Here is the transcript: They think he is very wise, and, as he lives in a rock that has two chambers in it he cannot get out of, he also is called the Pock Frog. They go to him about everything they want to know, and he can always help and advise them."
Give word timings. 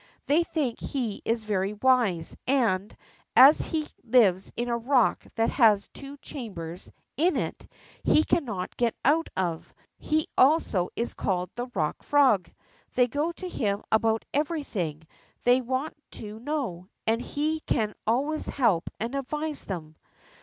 They 0.25 0.43
think 0.43 0.79
he 0.79 1.21
is 1.25 1.43
very 1.43 1.73
wise, 1.73 2.35
and, 2.47 2.97
as 3.35 3.61
he 3.61 3.87
lives 4.03 4.51
in 4.57 4.67
a 4.67 4.75
rock 4.75 5.23
that 5.35 5.51
has 5.51 5.89
two 5.89 6.17
chambers 6.17 6.91
in 7.17 7.37
it 7.37 7.67
he 8.03 8.23
cannot 8.23 8.75
get 8.77 8.95
out 9.05 9.29
of, 9.37 9.71
he 9.99 10.27
also 10.35 10.89
is 10.95 11.13
called 11.13 11.51
the 11.53 11.67
Pock 11.67 12.01
Frog. 12.01 12.49
They 12.95 13.07
go 13.07 13.31
to 13.33 13.47
him 13.47 13.83
about 13.91 14.25
everything 14.33 15.05
they 15.43 15.61
want 15.61 15.95
to 16.13 16.39
know, 16.39 16.87
and 17.05 17.21
he 17.21 17.59
can 17.59 17.93
always 18.07 18.47
help 18.49 18.89
and 18.99 19.13
advise 19.13 19.65
them." 19.65 19.97